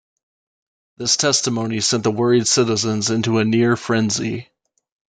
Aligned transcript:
This 0.97 1.15
testimony 1.15 1.79
sent 1.79 2.03
the 2.03 2.09
worried 2.11 2.47
citizens 2.47 3.11
into 3.11 3.37
a 3.37 3.45
near 3.45 3.77
frenzy. 3.77 4.49